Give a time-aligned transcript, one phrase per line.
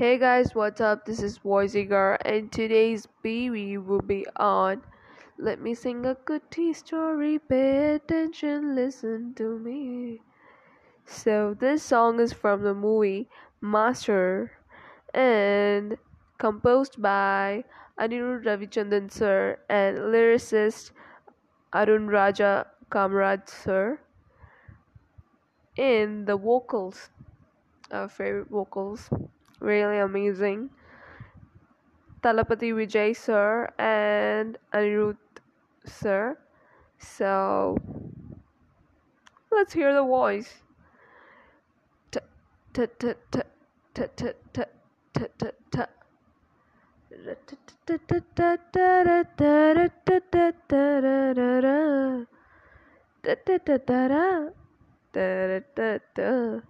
[0.00, 1.04] Hey guys, what's up?
[1.04, 4.80] This is Voicy Girl, and today's baby will be on.
[5.36, 7.38] Let me sing a good tea story.
[7.38, 10.22] Pay attention, listen to me.
[11.04, 13.28] So, this song is from the movie
[13.60, 14.50] Master
[15.12, 15.98] and
[16.38, 17.64] composed by
[18.00, 20.92] Anirudh Ravichandran sir and lyricist
[21.74, 24.00] Arun Raja Kamaraj sir.
[25.76, 27.10] In the vocals,
[27.92, 29.10] our favorite vocals
[29.60, 30.70] really amazing.
[32.22, 35.16] Thalapathy Vijay sir and Anirudh
[35.86, 36.36] sir.
[36.98, 37.78] So
[39.50, 40.62] let's hear the voice.
[42.12, 42.20] Oh,
[42.72, 42.86] da
[53.58, 54.50] da la
[55.12, 56.69] da da da da